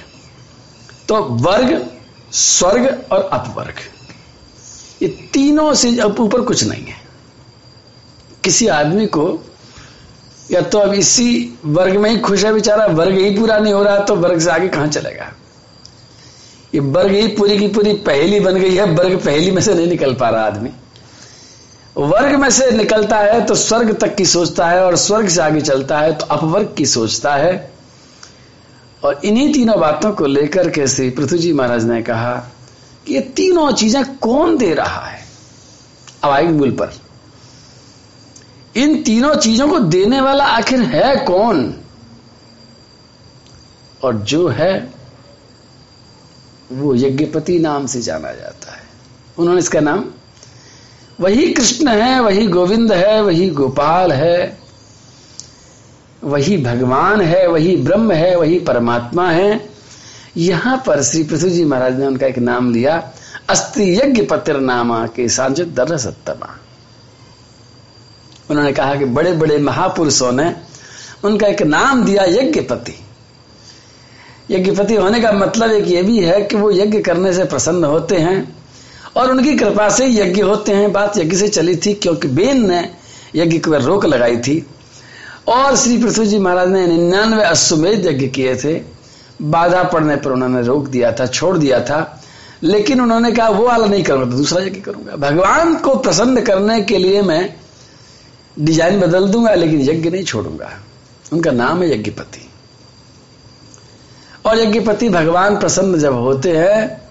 तो 1.09 1.23
वर्ग, 1.23 1.91
स्वर्ग 2.33 3.05
और 3.13 3.23
अपवर्ग। 3.33 3.75
ये 5.03 5.09
तीनों 5.09 5.75
से 5.75 6.03
ऊपर 6.03 6.41
कुछ 6.41 6.65
नहीं 6.65 6.85
है। 6.85 6.97
किसी 8.45 8.67
आदमी 8.67 9.07
को 9.07 9.45
या 10.51 10.61
तो 10.61 10.79
अब 10.79 10.93
इसी 10.93 11.59
वर्ग 11.65 11.97
में 11.97 12.11
ही 12.11 12.19
खुश 12.19 12.45
है 12.45 12.53
बेचारा, 12.53 12.87
वर्ग 12.87 13.15
ही 13.15 13.31
पूरा 13.31 13.59
नहीं 13.59 13.73
हो 13.73 13.83
रहा 13.83 13.99
तो 13.99 14.17
वर्ग 14.17 14.41
से 14.41 14.51
आगे 14.51 14.69
कहाँ 14.69 14.87
चलेगा? 14.87 15.33
ये 16.75 16.81
वर्ग 16.81 17.11
ही 17.11 17.29
पूरी 17.29 17.59
की 17.59 17.69
पूरी 17.69 17.93
पहली 17.93 18.41
बन 18.41 18.55
गई 18.55 18.75
है, 18.75 18.85
वर्ग 18.85 19.19
पहली 19.19 19.51
में 19.51 19.63
से 19.63 19.75
नहीं 19.75 19.87
निकल 19.87 20.15
पा 20.15 20.29
रहा 20.29 20.45
आदमी। 20.45 20.71
वर्ग 21.97 22.35
में 22.35 22.51
से 22.51 22.71
निकलता 22.71 23.19
है 23.19 23.45
तो 23.47 23.55
स्वर्ग 23.55 23.99
तक 23.99 24.15
की 24.15 24.25
सोचता 24.25 24.69
है 24.69 24.85
और 24.85 24.97
स्वर्ग 24.97 25.29
से 25.29 25.41
आगे 25.41 25.61
चलता 25.61 25.99
है 25.99 26.13
तो 26.13 26.27
अपवर्ग 26.27 26.75
की 26.79 26.87
सोचता 26.87 27.35
है। 27.35 27.75
और 29.05 29.21
इन्हीं 29.25 29.53
तीनों 29.53 29.81
बातों 29.81 30.13
को 30.13 30.27
लेकर 30.27 30.71
के 30.71 30.87
श्री 30.87 31.11
पृथ्वी 31.11 31.39
जी 31.39 31.53
महाराज 31.53 31.85
ने 31.85 32.03
कहा 32.03 32.35
कि 33.07 33.15
ये 33.15 33.21
तीनों 33.21 33.73
चीज़ें 33.73 34.17
कौन 34.17 34.57
दे 34.59 34.75
रहा 34.75 35.07
है? 35.07 35.25
अवाई 36.25 36.47
मूल 36.47 36.71
पर। 36.71 36.93
इन 38.77 39.03
तीनों 39.03 39.35
चीज़ों 39.35 39.69
को 39.69 39.79
देने 39.79 40.21
वाला 40.21 40.45
आखिर 40.45 40.81
है 40.81 41.17
कौन? 41.17 41.75
और 44.05 44.17
जो 44.17 44.49
है, 44.49 44.91
वो 46.73 46.95
यज्ञपति 46.95 47.59
नाम 47.59 47.87
से 47.87 48.03
जाना 48.03 48.33
जाता 48.33 48.73
है। 48.73 48.83
उन्होंने 49.39 49.61
इसका 49.61 49.81
नाम 49.81 50.05
वही 51.21 51.53
कृष्ण 51.53 51.89
है, 51.89 52.21
वही 52.21 52.47
गोविंद 52.47 52.93
है, 52.93 53.23
वही 53.23 53.51
गोपाल 53.51 54.13
है, 54.13 54.59
वही 56.25 56.57
भगवान 56.57 57.21
है, 57.21 57.47
वही 57.47 57.77
ब्रह्म 57.77 58.13
है, 58.13 58.37
वही 58.37 58.59
परमात्मा 58.59 59.31
है। 59.31 59.69
यहाँ 60.37 60.83
पर 60.87 61.03
श्री 61.03 61.23
पृथ्वी 61.23 61.51
जी 61.51 61.65
महाराज 61.65 61.99
ने 61.99 62.07
उनका 62.07 62.27
एक 62.27 62.39
नाम 62.39 62.75
लिया, 62.75 63.13
अस्त्रि 63.49 63.99
यज्ञ 63.99 64.23
पत्र 64.23 64.61
नामा 64.61 65.07
के 65.07 65.29
सांजत 65.29 65.67
दर 65.67 65.97
सत्तमा। 65.97 66.59
उन्होंने 68.51 68.73
कहा 68.73 68.95
कि 68.95 69.05
बड़े 69.05 69.33
बड़े 69.33 69.59
महापुरुषों 69.59 70.33
ने 70.33 70.57
उनका 71.25 71.47
एक 71.47 71.63
नाम 71.63 72.05
दिया 72.05 72.25
यज्ञपति। 72.25 72.95
यज्ञपति 74.51 74.95
होने 74.95 75.21
का 75.21 75.33
मतलब 75.33 75.71
एक 75.71 75.87
ये 75.87 76.03
भी 76.03 76.19
है 76.19 76.43
कि 76.43 76.57
वो 76.57 76.71
यज्ञ 76.71 77.01
करने 77.01 77.33
से 77.33 77.45
प्रसन्न 77.45 77.85
होते 77.85 78.17
हैं 78.17 78.64
और 79.17 79.31
उनकी 79.31 79.55
कृपा 79.57 79.89
से 79.89 80.07
यज्ञ 80.07 80.43
होते 80.43 80.73
हैं। 80.73 80.93
बात 80.93 81.19
यज्ञ 81.19 81.37
से 81.37 81.49
चली 81.49 81.77
थी 81.77 81.95
क्योंकि 81.95 82.29
बेन 82.29 82.71
ने 82.71 82.91
यज्ञ 83.35 83.59
पर 83.59 83.83
रोक 83.83 84.07
लगाई 84.07 84.37
थी। 84.37 84.67
और 85.49 85.77
श्री 85.77 85.99
पृथ्वी 85.99 86.27
जी 86.27 86.39
महाराज 86.39 86.69
ने 86.69 86.87
निन्यानवे 86.87 87.43
अश्वमेध 87.43 88.07
यज्ञ 88.07 88.27
किए 88.27 88.57
थे। 88.57 88.83
बाधा 89.43 89.83
पड़ने 89.83 90.17
पर 90.17 90.31
उन्होंने 90.31 90.63
रोक 90.63 90.89
दिया 90.89 91.13
था, 91.13 91.27
छोड़ 91.27 91.59
दिया 91.59 91.81
था। 91.81 92.23
लेकिन 92.63 93.01
उन्होंने 93.01 93.33
कहा, 93.33 93.49
वो 93.49 93.67
वाला 93.67 93.87
नहीं 93.87 94.05
करूँगा 94.05 94.37
दूसरा 94.37 94.63
यज्ञ 94.63 94.81
करूँगा। 94.81 95.17
भगवान 95.17 95.75
को 95.75 95.95
प्रसन्न 95.95 96.41
करने 96.41 96.83
के 96.83 96.99
लिए 96.99 97.23
मैं 97.23 97.55
डिज़ाइन 98.59 99.01
बदल 99.01 99.29
दूँगा, 99.29 99.55
लेकिन 99.55 99.81
यज्ञ 99.81 100.11
नहीं 100.11 100.25
छोड़ूँगा। 100.25 100.71
उनका 101.33 101.51
नाम 101.51 101.83
है 101.83 101.95
यज्ञपति। 101.95 102.51
और 104.47 104.59
यज्ञपति 104.59 105.09
भगवान 105.09 105.59
प्रसन्न 105.59 105.99
जब 105.99 106.13
होते 106.13 106.57
हैं 106.57 107.04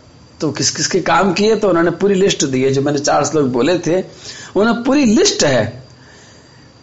तो 0.44 0.52
किस 0.52 0.70
किस 0.72 0.88
के 0.88 1.00
काम 1.00 1.32
किए 1.34 1.56
तो 1.56 1.70
उन्होंने 1.70 1.92
पूरी 1.92 2.16
लिस्ट 2.16 2.44
दी 2.46 2.62
है, 2.64 2.72
जो 2.72 2.82
मैंने 2.82 3.00
चार 3.00 3.26
श्लोक 3.26 3.46
बोले 3.46 3.78
थे, 3.80 4.02
उन्होंने 4.56 4.82
पूरी 4.84 5.06
लिस्ट 5.06 5.44
है। 5.44 5.84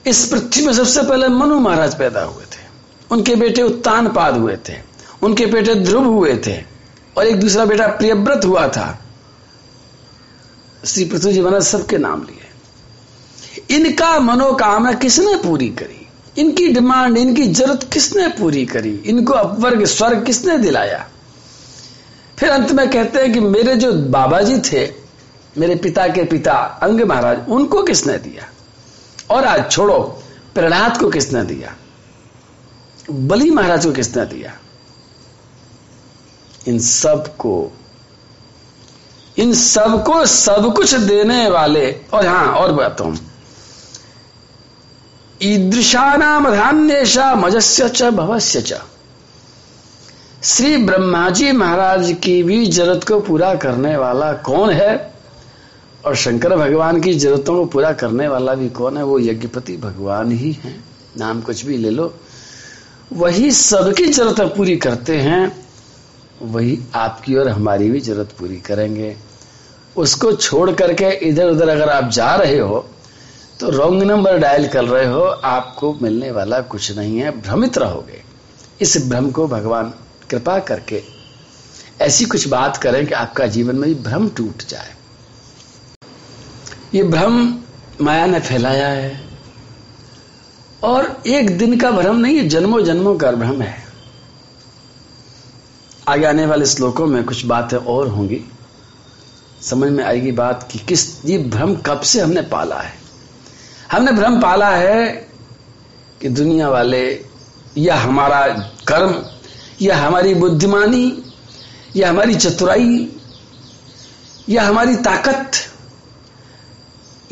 इस 0.06 0.24
पृथ्वी 0.26 0.66
में 0.66 0.72
सबसे 0.72 1.02
पहले 1.02 1.28
मनु 1.28 1.58
महाराज 1.60 1.94
पैदा 1.94 2.22
हुए 2.22 2.44
थे, 2.44 2.62
उनके 3.10 3.34
बेटे 3.34 3.62
उत्तान 3.62 4.08
पाद 4.08 4.36
हुए 4.36 4.56
थे, 4.68 4.76
उनके 5.22 5.46
बेटे 5.46 5.74
ध्रुव 5.74 6.04
हुए 6.04 6.36
थे, 6.46 6.56
और 7.16 7.26
एक 7.26 7.40
दूसरा 7.40 7.64
बेटा 7.64 7.86
प्रियव्रत 7.86 8.44
हुआ 8.44 8.66
था। 8.68 8.88
श्री 10.84 11.04
पृथ्वी 11.04 11.32
जी 11.32 11.40
महाराज 11.40 11.62
सबके 11.62 11.98
नाम 11.98 12.22
लिए। 12.22 13.76
इनका 13.76 14.18
मनोकामना 14.20 14.92
किसने 14.92 15.36
पूरी 15.36 15.68
करी? 15.68 16.06
इनकी 16.38 16.68
डिमांड, 16.68 17.18
इनकी 17.18 17.46
ज़रूरत 17.46 17.88
किसने 17.92 18.28
पूरी 18.28 18.66
करी? 18.66 18.96
इनको 19.06 19.32
अपवर्ग, 19.34 19.84
स्वर्ग 19.84 20.24
किसने 20.24 20.58
दिलाया? 20.58 21.06
फिर 22.40 22.50
अंत 22.50 22.72
में 22.72 22.90
कहते 22.90 23.18
हैं 23.18 23.32
कि 23.32 23.40
मेरे 23.40 23.76
जो 23.76 23.92
बाबा 23.92 24.40
जी 24.40 24.58
थे, 24.58 24.92
मेरे 25.58 25.74
पिता 25.74 26.08
के 26.08 26.24
पिता, 26.24 26.52
अंग 26.52 27.00
महाराज, 27.00 27.48
उनको 27.48 27.82
किसने 27.82 28.18
दिया? 28.18 28.48
और 29.34 29.44
आज 29.44 29.70
छोड़ो, 29.70 30.22
प्रहलाद 30.54 30.96
को 30.96 31.10
किसने 31.10 31.42
दिया? 31.42 31.74
बलि 33.10 33.50
महाराज 33.50 33.84
को 33.84 33.92
किसने 33.92 34.24
दिया? 34.24 34.58
इन 36.68 36.78
सबको 36.78 37.72
इन 39.38 39.52
सबको 39.54 40.26
सब 40.26 40.72
कुछ 40.76 40.94
देने 40.94 41.48
वाले, 41.48 42.00
और 42.12 42.26
हाँ, 42.26 42.46
और 42.46 42.72
बात 42.72 43.00
हूँ 43.00 43.18
ईदृशानाम 45.42 46.50
धान्यशा 46.50 47.34
मजस्य 47.34 47.88
च 47.88 48.02
भवस्य 48.02 48.62
च। 48.62 48.72
श्री 50.42 50.76
ब्रह्मा 50.76 51.28
जी 51.30 51.50
महाराज 51.52 52.10
की 52.22 52.42
भी 52.42 52.66
ज़रूरत 52.66 53.02
को 53.04 53.18
पूरा 53.20 53.54
करने 53.54 53.96
वाला 53.96 54.32
कौन 54.32 54.70
है? 54.70 55.12
और 56.04 56.14
शंकर 56.16 56.56
भगवान 56.56 57.00
की 57.00 57.12
जरूरतों 57.14 57.54
को 57.54 57.64
पूरा 57.64 57.92
करने 57.92 58.28
वाला 58.28 58.54
भी 58.54 58.68
कौन 58.68 58.96
है? 58.96 59.02
वो 59.04 59.18
यज्ञपति 59.18 59.76
भगवान 59.76 60.32
ही 60.32 60.52
है। 60.52 60.74
नाम 61.18 61.40
कुछ 61.40 61.64
भी 61.66 61.76
ले 61.76 61.90
लो। 61.90 62.12
वही 63.12 63.50
सबकी 63.50 64.04
ज़रूरत 64.04 64.54
पूरी 64.56 64.76
करते 64.76 65.16
हैं, 65.18 65.52
वही 66.42 66.78
आपकी 66.94 67.34
और 67.34 67.48
हमारी 67.48 67.90
भी 67.90 68.00
ज़रूरत 68.00 68.34
पूरी 68.38 68.56
करेंगे। 68.62 69.14
उसको 69.96 70.32
छोड़ 70.32 70.70
करके 70.72 71.10
इधर 71.28 71.50
उधर 71.50 71.68
अगर 71.68 71.88
आप 71.90 72.10
जा 72.10 72.34
रहे 72.34 72.58
हो 72.58 72.84
तो 73.60 73.70
रॉन्ग 73.70 74.02
नंबर 74.02 74.38
डायल 74.38 74.68
कर 74.68 74.84
रहे 74.84 75.06
हो, 75.06 75.22
आपको 75.22 75.96
मिलने 76.02 76.30
वाला 76.30 76.60
कुछ 76.62 76.96
नहीं 76.96 77.18
है। 77.18 77.40
भ्रमित 77.40 77.78
रहोगे। 77.78 78.22
इस 78.80 79.08
भ्रम 79.08 79.30
को 79.30 79.46
भगवान 79.48 79.92
कृपा 80.30 80.58
करके 80.58 81.02
ऐसी 82.00 82.24
कुछ 82.24 82.48
बात 82.48 82.76
करें 82.76 83.06
कि 83.06 83.14
आपका 83.14 83.46
जीवन 83.46 83.76
में 83.76 84.02
भ्रम 84.02 84.28
टूट 84.28 84.62
जाए। 84.68 84.94
ये 86.94 87.02
भ्रम 87.02 87.58
माया 88.00 88.26
ने 88.26 88.40
फैलाया 88.40 88.88
है। 88.88 89.30
और 90.82 91.22
एक 91.26 91.58
दिन 91.58 91.80
का 91.80 91.90
भ्रम 91.90 92.16
नहीं 92.16 92.36
है 92.36 92.48
जन्मों 92.48 92.84
जन्मों 92.84 93.16
का 93.16 93.32
भ्रम 93.32 93.62
है। 93.62 93.84
आगे 96.08 96.26
आने 96.26 96.46
वाले 96.46 96.66
श्लोकों 96.66 97.06
में 97.06 97.24
कुछ 97.24 97.46
बातें 97.46 97.76
और 97.76 98.08
होंगी। 98.08 98.44
समझ 99.62 99.92
में 99.92 100.04
आएगी 100.04 100.32
बात 100.32 100.68
कि 100.72 100.78
किस, 100.78 101.24
ये 101.24 101.38
भ्रम 101.38 101.76
कब 101.76 102.00
से 102.00 102.20
हमने 102.20 102.42
पाला 102.42 102.80
है? 102.80 102.92
हमने 103.92 104.12
भ्रम 104.12 104.40
पाला 104.40 104.68
है 104.68 105.28
कि 106.20 106.28
दुनिया 106.28 106.68
वाले 106.68 107.24
या 107.78 107.96
हमारा 107.96 108.46
कर्म 108.88 109.24
या 109.82 109.96
हमारी 109.96 110.34
बुद्धिमानी 110.34 111.22
या 111.96 112.08
हमारी 112.10 112.34
चतुराई 112.34 113.08
या 114.48 114.62
हमारी 114.62 114.96
ताकत, 114.96 115.50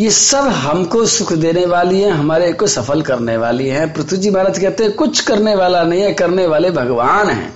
ये 0.01 0.11
सब 0.11 0.49
हमको 0.57 1.05
सुख 1.07 1.33
देने 1.33 1.65
वाली 1.67 2.01
है, 2.01 2.11
हमारे 2.11 2.53
को 2.53 2.67
सफल 2.67 3.03
करने 3.03 3.37
वाली 3.37 3.69
है। 3.69 3.87
पृथ्वी 3.93 4.19
जी 4.19 4.31
महाराज 4.31 4.59
कहते 4.59 4.85
हैं, 4.85 4.93
कुछ 4.93 5.21
करने 5.21 5.55
वाला 5.55 5.83
नहीं 5.83 6.03
है, 6.03 6.13
करने 6.15 6.47
वाले 6.47 6.71
भगवान 6.71 7.31
हैं। 7.31 7.53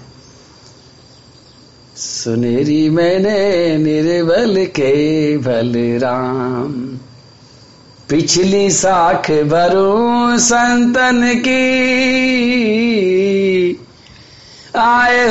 सुनेरी 1.96 2.88
मैंने 2.90 3.76
निर्बल 3.78 4.64
के 4.66 5.36
बल 5.38 5.72
राम, 6.02 6.72
पिछली 8.08 8.70
साख 8.70 9.30
भरू 9.30 10.38
संतन 10.38 11.22
की। 11.38 12.91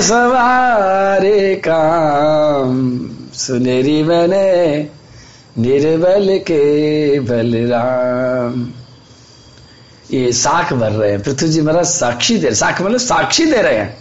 सवारे 0.02 1.56
काम। 1.56 3.10
सुनेरी 3.34 4.04
मैंने 4.04 4.88
निर्बल 5.58 6.38
के 6.38 7.20
बलराम। 7.20 8.74
ये 10.12 10.32
साख 10.32 10.74
भर 10.74 10.92
रहे 10.92 11.12
हैं। 11.12 11.24
पृथ्वी 11.24 11.50
जी 11.50 11.62
महाराज 11.62 11.86
साक्षी 11.86 12.38
दे, 12.38 12.56
साख 12.56 12.82
मतलब 12.82 12.98
साक्षी 12.98 13.46
दे 13.46 13.62
रहे 13.62 13.78
हैं। 13.78 13.98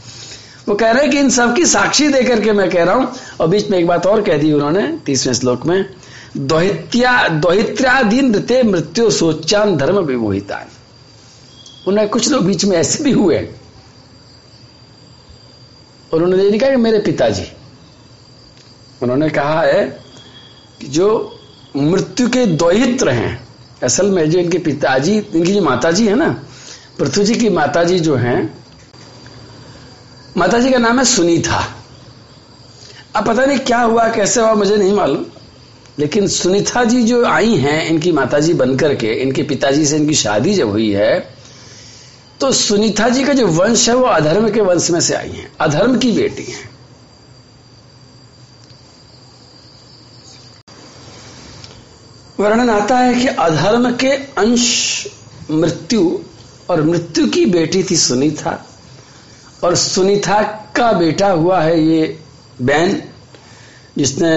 वो 0.68 0.74
कह 0.74 0.90
रहे 0.90 1.02
हैं 1.02 1.10
कि 1.10 1.18
इन 1.18 1.30
सबकी 1.30 1.66
साक्षी 1.66 2.08
दे 2.08 2.22
करके 2.22 2.52
मैं 2.52 2.70
कह 2.70 2.84
रहा 2.84 2.94
हूँ। 2.94 3.12
और 3.40 3.48
बीच 3.48 3.70
में 3.70 3.78
एक 3.78 3.86
बात 3.86 4.06
और 4.06 4.22
कह 4.22 4.38
दी 4.38 4.52
उन्होंने, 4.52 4.98
तीसवें 5.06 5.34
श्लोक 5.34 5.66
में, 5.66 5.86
दोहित्या 6.36 7.28
दोहित्याधीन 7.28 8.34
ऋते 8.34 8.62
मृत्यु 8.62 9.10
सोचान 9.10 9.76
धर्म 9.76 9.98
विमोहिता 9.98 10.66
उन्हें 11.88 12.08
कुछ 12.08 12.30
लोग 12.30 12.44
बीच 12.44 12.64
में 12.64 12.76
ऐसे 12.76 13.04
भी 13.04 13.12
हुए 13.12 13.48
उन्होंने 16.12 16.42
ये 16.42 16.50
नहीं 16.50 16.60
कहा 16.60 16.70
कि 16.70 16.76
मेरे 16.76 16.98
पिताजी। 16.98 17.44
उन्होंने 19.02 19.30
कहा 19.30 19.62
है 19.62 20.00
कि 20.80 20.86
जो 20.86 21.38
मृत्यु 21.76 22.28
के 22.28 22.46
दोहित्र 22.46 23.08
हैं, 23.08 23.48
असल 23.82 24.06
में 24.06 24.30
जो 24.30 24.38
इनके 24.38 24.58
पिताजी, 24.58 25.18
इनकी 25.18 25.54
जो 25.54 25.62
माताजी 25.62 26.06
है 26.06 26.14
ना, 26.14 26.44
पृथ्वी 26.98 27.24
जी 27.24 27.34
की 27.34 27.48
माताजी 27.48 27.98
जो 27.98 28.16
हैं, 28.16 28.64
माताजी 30.36 30.70
का 30.70 30.78
नाम 30.78 30.98
है 30.98 31.04
सुनीता। 31.04 31.74
अब 33.16 33.26
पता 33.26 33.44
नहीं 33.44 33.58
क्या 33.58 33.80
हुआ, 33.80 34.08
कैसे 34.08 34.40
हुआ, 34.40 34.54
मुझे 34.54 34.76
नहीं 34.76 34.92
मालूम। 34.92 35.24
लेकिन 35.98 36.28
सुनीता 36.28 36.84
जी 36.84 37.02
जो 37.02 37.24
आई 37.24 37.56
हैं, 37.56 37.86
इनकी 37.86 38.12
माताजी 38.12 38.54
बनकर 38.54 38.94
के, 38.94 39.06
इनके 39.06 39.42
पिताजी 39.42 39.86
से 39.86 39.96
इनकी 39.96 40.14
शादी 40.14 40.54
जब 40.54 40.70
हुई 40.70 40.90
है 40.90 41.39
तो 42.40 42.52
सुनीता 42.52 43.08
जी 43.08 43.24
का 43.24 43.32
जो 43.32 43.46
वंश 43.46 43.88
है 43.88 43.94
वो 43.94 44.02
अधर्म 44.02 44.48
के 44.50 44.60
वंश 44.60 44.90
में 44.90 45.00
से 45.00 45.14
आई 45.14 45.30
है। 45.30 45.50
अधर्म 45.60 45.98
की 45.98 46.12
बेटी 46.12 46.44
है। 46.44 46.68
वर्णन 52.40 52.70
आता 52.70 52.98
है 52.98 53.14
कि 53.14 53.26
अधर्म 53.26 53.90
के 53.96 54.10
अंश 54.38 55.06
मृत्यु 55.50 56.18
और 56.70 56.82
मृत्यु 56.82 57.26
की 57.26 57.46
बेटी 57.46 57.82
थी 57.82 57.96
सुनीता। 57.96 58.58
और 59.64 59.74
सुनीता 59.76 60.42
का 60.76 60.92
बेटा 60.92 61.30
हुआ 61.30 61.60
है 61.60 61.80
ये 61.82 62.18
बैन 62.62 63.02
जिसने 63.98 64.32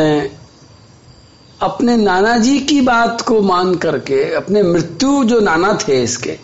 अपने 1.61 1.95
नाना 1.97 2.37
जी 2.37 2.59
की 2.59 2.81
बात 2.81 3.21
को 3.21 3.41
मान 3.41 3.75
करके, 3.75 4.33
अपने 4.33 4.63
मृत्यु 4.63 5.23
जो 5.23 5.39
नाना 5.39 5.77
थे 5.87 6.03
इसके 6.03 6.37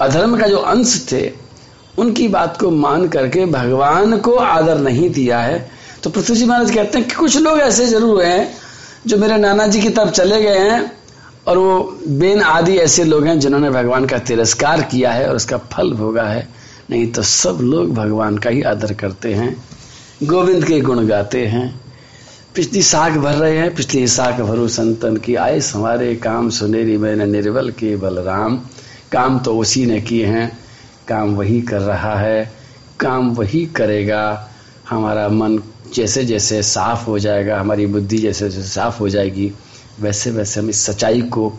अधर्म 0.00 0.36
का 0.38 0.46
जो 0.46 0.58
अंश 0.58 1.06
थे, 1.12 1.30
उनकी 1.98 2.26
बात 2.28 2.56
को 2.56 2.70
मान 2.70 3.08
करके 3.08 3.44
भगवान 3.46 4.18
को 4.18 4.34
आदर 4.36 4.78
नहीं 4.80 5.10
दिया 5.10 5.40
है। 5.40 5.58
तो 6.02 6.10
पृथ्वी 6.10 6.36
जी 6.36 6.44
महाराज 6.44 6.70
कहते 6.70 6.98
हैं 6.98 7.08
कि 7.08 7.14
कुछ 7.14 7.36
लोग 7.36 7.58
ऐसे 7.60 7.86
ज़रूर 7.86 8.22
हैं 8.24 8.48
जो 9.06 9.18
मेरे 9.18 9.36
नाना 9.36 9.66
जी 9.66 9.80
की 9.80 9.88
तरफ़ 9.90 10.10
चले 10.10 10.40
गए 10.42 10.58
हैं 10.60 10.90
और 11.46 11.58
वो 11.58 11.98
बेन 12.08 12.42
आदि 12.42 12.76
ऐसे 12.78 13.04
लोग 13.04 13.26
हैं 13.26 13.38
जिन्होंने 13.40 13.70
भगवान 13.70 14.06
का 14.06 14.18
तिरस्कार 14.20 14.82
किया 14.82 15.12
है 15.12 15.28
और 15.28 15.36
उसका 15.36 15.56
फल 15.72 15.92
भोगा 15.92 16.22
है। 16.22 16.48
नहीं 16.90 17.06
तो 17.12 17.22
सब 17.22 17.58
लोग 17.62 17.94
भगवान 17.94 18.38
का 18.38 18.50
ही 18.50 18.62
आदर 18.64 18.92
करते 18.94 19.32
हैं, 19.34 19.56
गोविंद 20.22 20.64
के 20.64 20.80
गुण 20.80 21.06
गाते 21.06 21.46
हैं। 21.46 21.66
पिछली 22.54 22.82
साख 22.82 23.12
भर 23.12 23.34
रहे 23.34 23.56
हैं, 23.58 23.74
पिछली 23.74 24.06
साख 24.08 24.40
भरू 24.40 24.68
संतन 24.68 25.16
की 25.16 25.34
आए 25.36 25.60
संवारे 25.62 26.14
काम 26.16 26.50
सुनेरी 26.50 26.96
मैंने 26.98 27.26
निर्बल 27.26 27.70
के 27.70 27.94
बलराम। 27.96 28.60
काम 29.14 29.38
तो 29.38 29.58
उसी 29.58 29.86
ने 29.86 30.00
किए 30.00 30.26
हैं। 30.26 30.58
काम 31.08 31.34
वही 31.34 31.60
कर 31.60 31.80
रहा 31.80 32.18
है। 32.20 32.52
काम 33.00 33.30
वही 33.30 33.66
करेगा। 33.66 34.50
हमारा 34.90 35.28
मन 35.28 35.62
जैसे 35.94 36.24
जैसे 36.24 36.62
साफ़ 36.62 37.06
हो 37.06 37.18
जाएगा, 37.18 37.60
हमारी 37.60 37.86
बुद्धि 37.86 38.18
जैसे 38.18 38.50
जैसे 38.50 38.68
साफ़ 38.68 38.98
हो 38.98 39.08
जाएगी, 39.08 39.52
वैसे 40.00 40.30
वैसे 40.30 40.60
हम 40.60 40.70
इस 40.70 40.86
सच्चाई 40.86 41.22
को 41.22 41.58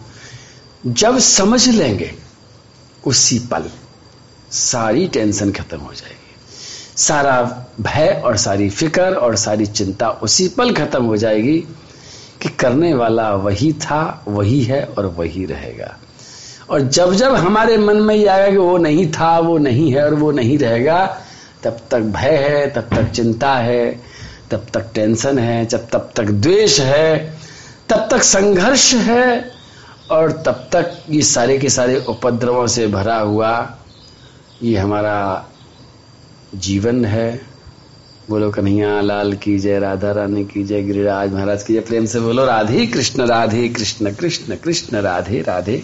जब 0.87 1.19
समझ 1.19 1.69
लेंगे, 1.69 2.11
उसी 3.07 3.39
पल 3.39 3.63
सारी 4.51 5.07
टेंशन 5.07 5.51
खत्म 5.51 5.77
हो 5.77 5.93
जाएगी। 5.93 6.35
सारा 6.97 7.65
भय 7.81 8.21
और 8.25 8.37
सारी 8.37 8.69
फ़िक्र 8.69 9.15
और 9.15 9.35
सारी 9.35 9.65
चिंता 9.65 10.09
उसी 10.09 10.47
पल 10.47 10.73
खत्म 10.73 11.03
हो 11.03 11.17
जाएगी 11.17 11.59
कि 12.41 12.49
करने 12.49 12.93
वाला 12.93 13.35
वही 13.35 13.73
था, 13.73 14.25
वही 14.27 14.63
है 14.63 14.85
और 14.85 15.05
वही 15.05 15.45
रहेगा। 15.45 15.97
और 16.69 16.81
जब 16.81 17.13
जब 17.13 17.35
हमारे 17.35 17.77
मन 17.77 17.97
में 17.97 18.15
ये 18.15 18.25
आएगा 18.25 18.51
कि 18.51 18.57
वो 18.57 18.77
नहीं 18.77 19.11
था, 19.11 19.39
वो 19.39 19.57
नहीं 19.57 19.91
है 19.93 20.05
और 20.05 20.13
वो 20.13 20.31
नहीं 20.31 20.57
रहेगा, 20.57 21.05
तब 21.63 21.77
तक 21.91 21.99
भय 21.99 22.35
है, 22.37 22.69
तब 22.69 22.81
तक 22.81 23.11
चिंता 23.11 23.55
है, 23.55 24.01
तब 24.51 24.65
तक 24.73 24.91
टेंशन 24.93 25.39
है, 25.39 25.65
जब 25.65 25.87
तब 25.89 26.11
तक 26.15 26.23
द्वेष 26.23 26.79
है, 26.79 27.37
तब 27.89 28.07
तक 28.11 28.23
संघर्ष 28.23 28.93
है 28.93 29.51
और 30.11 30.31
तब 30.31 30.69
तक 30.71 30.97
ये 31.09 31.21
सारे 31.21 31.57
के 31.57 31.69
सारे 31.69 31.97
उपद्रवों 32.09 32.67
से 32.67 32.87
भरा 32.87 33.17
हुआ 33.17 33.77
ये 34.63 34.77
हमारा 34.77 35.45
जीवन 36.55 37.05
है। 37.05 37.41
बोलो 38.29 38.49
कन्हैया, 38.51 39.01
लाल 39.01 39.33
की 39.33 39.59
जय 39.59 39.79
राधा 39.79 40.11
रानी 40.11 40.43
की 40.45 40.63
जय 40.63 40.81
गिरिराज 40.81 41.33
महाराज 41.33 41.63
की 41.63 41.73
जय 41.73 41.79
प्रेम 41.79 42.05
से 42.05 42.19
बोलो, 42.19 42.45
राधे 42.45 42.85
कृष्ण 42.85 43.25
राधे 43.25 43.67
कृष्ण 43.69 44.13
कृष्ण 44.13 44.55
कृष्ण, 44.55 44.97
राधे 44.97 45.41
राधे। 45.41 45.83